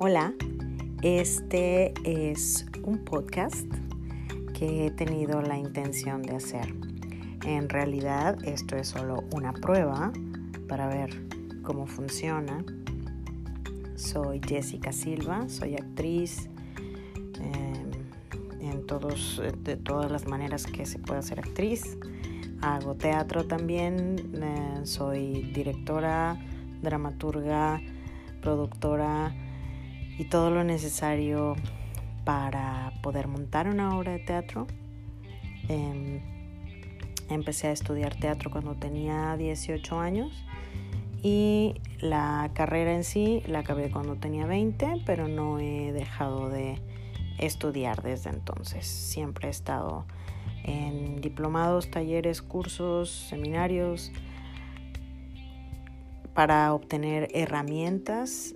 [0.00, 0.32] Hola,
[1.02, 3.66] este es un podcast
[4.54, 6.72] que he tenido la intención de hacer.
[7.44, 10.12] En realidad esto es solo una prueba
[10.68, 11.10] para ver
[11.64, 12.64] cómo funciona.
[13.96, 16.48] Soy Jessica Silva, soy actriz
[17.40, 21.98] eh, en todos, de todas las maneras que se puede ser actriz.
[22.60, 26.38] Hago teatro también, eh, soy directora,
[26.82, 27.82] dramaturga,
[28.40, 29.34] productora
[30.18, 31.54] y todo lo necesario
[32.24, 34.66] para poder montar una obra de teatro.
[35.68, 36.20] Em,
[37.30, 40.44] empecé a estudiar teatro cuando tenía 18 años
[41.22, 46.80] y la carrera en sí la acabé cuando tenía 20, pero no he dejado de
[47.38, 48.86] estudiar desde entonces.
[48.86, 50.04] Siempre he estado
[50.64, 54.12] en diplomados, talleres, cursos, seminarios
[56.34, 58.54] para obtener herramientas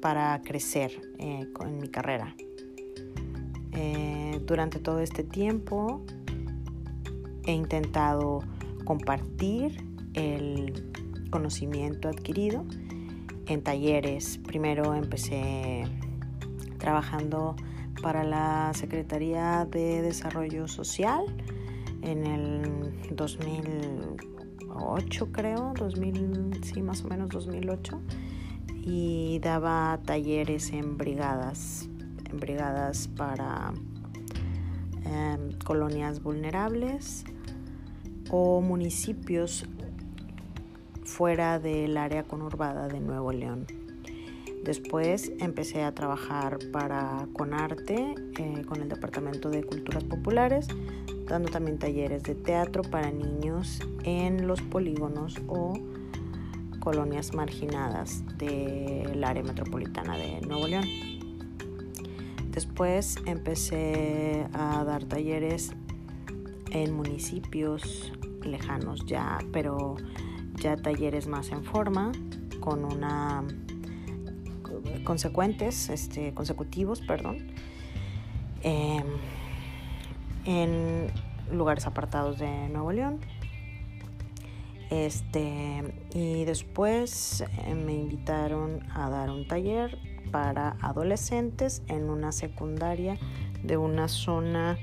[0.00, 2.34] para crecer eh, en mi carrera.
[3.72, 6.02] Eh, durante todo este tiempo
[7.44, 8.40] he intentado
[8.84, 9.84] compartir
[10.14, 10.90] el
[11.30, 12.64] conocimiento adquirido
[13.46, 14.38] en talleres.
[14.38, 15.84] Primero empecé
[16.78, 17.54] trabajando
[18.02, 21.24] para la Secretaría de Desarrollo Social
[22.02, 28.00] en el 2008 creo, 2000, sí, más o menos 2008
[28.82, 31.88] y daba talleres en brigadas,
[32.30, 33.72] en brigadas para
[35.04, 37.24] em, colonias vulnerables
[38.30, 39.66] o municipios
[41.04, 43.66] fuera del área conurbada de Nuevo León.
[44.64, 50.68] Después empecé a trabajar para Conarte, eh, con el Departamento de Culturas Populares,
[51.26, 55.78] dando también talleres de teatro para niños en los polígonos o
[56.80, 60.84] colonias marginadas del área metropolitana de Nuevo León.
[62.50, 65.72] Después empecé a dar talleres
[66.70, 68.12] en municipios
[68.42, 69.96] lejanos ya, pero
[70.56, 72.12] ya talleres más en forma,
[72.60, 73.44] con una
[75.04, 77.52] consecuentes, este, consecutivos, perdón,
[78.62, 79.04] em,
[80.44, 81.10] en
[81.52, 83.20] lugares apartados de Nuevo León
[84.90, 89.96] este, y después eh, me invitaron a dar un taller
[90.32, 93.16] para adolescentes en una secundaria
[93.62, 94.78] de una zona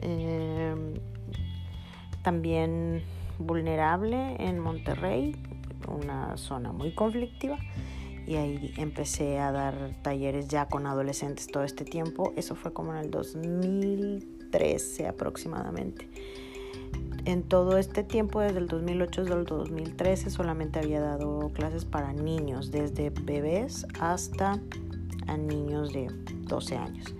[0.00, 0.94] em,
[2.22, 3.02] también
[3.38, 5.34] vulnerable en Monterrey,
[5.88, 7.58] una zona muy conflictiva.
[8.28, 12.32] Y ahí empecé a dar talleres ya con adolescentes todo este tiempo.
[12.36, 16.08] Eso fue como en el 2013 aproximadamente
[17.28, 22.14] en todo este tiempo, desde el 2008 hasta el 2013, solamente había dado clases para
[22.14, 24.58] niños, desde bebés hasta
[25.36, 26.08] niños de
[26.44, 27.14] 12 años.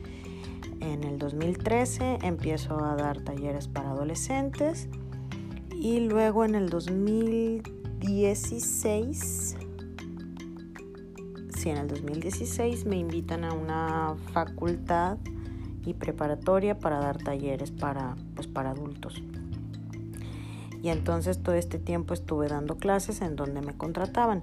[0.80, 4.88] En el 2013 empiezo a dar talleres para adolescentes
[5.78, 9.56] y luego en el 2016,
[11.54, 15.18] sí, en el 2016 me invitan a una facultad
[15.84, 19.22] y preparatoria para dar talleres para, pues, para adultos.
[20.82, 24.42] Y entonces todo este tiempo estuve dando clases en donde me contrataban.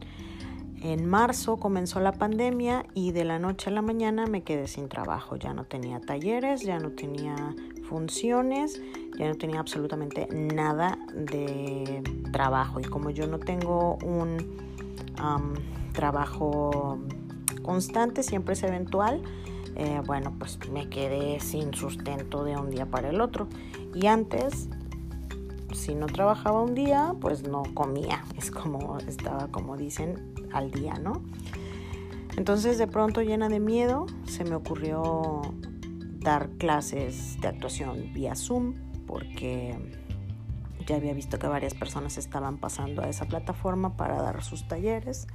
[0.82, 4.88] En marzo comenzó la pandemia y de la noche a la mañana me quedé sin
[4.88, 5.36] trabajo.
[5.36, 7.36] Ya no tenía talleres, ya no tenía
[7.90, 8.82] funciones,
[9.18, 12.80] ya no tenía absolutamente nada de trabajo.
[12.80, 14.38] Y como yo no tengo un
[15.94, 17.00] trabajo
[17.64, 19.24] constante, siempre es eventual,
[19.76, 23.48] eh, bueno, pues me quedé sin sustento de un día para el otro.
[23.94, 24.70] Y antes
[25.76, 28.24] si no trabajaba un día, pues no comía.
[28.38, 31.22] Es como estaba, como dicen, al día, ¿no?
[32.38, 35.42] Entonces de pronto llena de miedo se me ocurrió
[36.20, 38.74] dar clases de actuación vía Zoom
[39.06, 39.78] porque
[40.86, 45.28] ya había visto que varias personas estaban pasando a esa plataforma para dar sus talleres.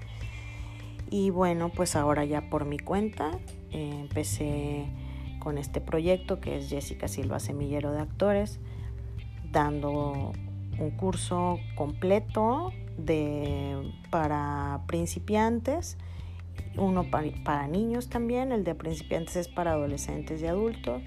[1.10, 3.38] Y bueno, pues ahora ya por mi cuenta
[3.70, 4.86] eh, empecé
[5.38, 8.60] con este proyecto que es Jessica Silva Semillero de Actores
[9.52, 10.32] dando
[10.78, 15.96] un curso completo de, para principiantes,
[16.76, 21.02] uno para, niños también, el de principiantes es para adolescentes y adultos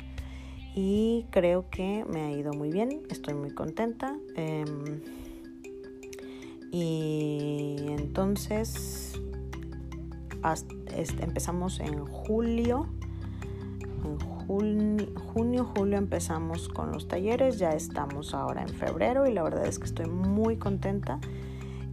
[0.75, 4.15] y creo que me ha ido muy bien, estoy muy contenta.
[4.35, 5.01] Em,
[6.71, 9.13] y entonces
[11.21, 12.87] empezamos en julio
[14.47, 19.79] junio, julio empezamos con los talleres, ya estamos ahora en febrero y la verdad es
[19.79, 21.19] que estoy muy contenta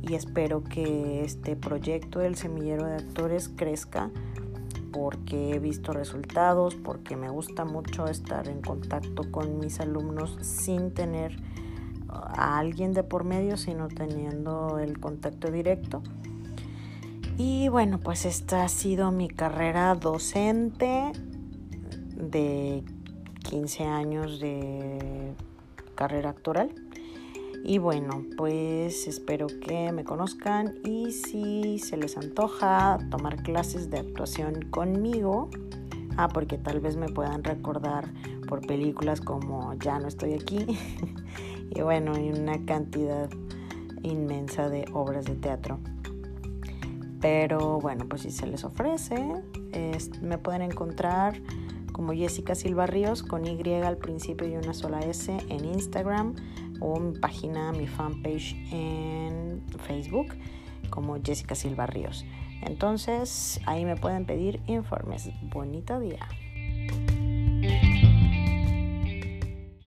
[0.03, 4.11] y espero que este proyecto del semillero de actores crezca
[4.93, 10.93] porque he visto resultados, porque me gusta mucho estar en contacto con mis alumnos sin
[10.93, 11.37] tener
[12.09, 16.03] a alguien de por medio, sino teniendo el contacto directo.
[17.37, 21.13] Y bueno, pues esta ha sido mi carrera docente
[22.20, 22.82] de
[23.49, 25.34] 15 años de
[25.94, 26.75] carrera actoral.
[27.64, 33.99] Y bueno, pues espero que me conozcan y si se les antoja tomar clases de
[33.99, 35.50] actuación conmigo,
[36.17, 38.08] ah, porque tal vez me puedan recordar
[38.49, 40.64] por películas como Ya no estoy aquí
[41.70, 43.28] y bueno, y una cantidad
[44.02, 45.78] inmensa de obras de teatro.
[47.20, 49.43] Pero bueno, pues si se les ofrece,
[50.22, 51.34] me pueden encontrar
[51.93, 56.35] como Jessica Silva Ríos con Y al principio y una sola S en Instagram
[56.81, 60.35] o mi página, mi fanpage en Facebook
[60.91, 62.25] como Jessica Silva Ríos.
[62.63, 65.31] Entonces ahí me pueden pedir informes.
[65.43, 66.27] Bonito día.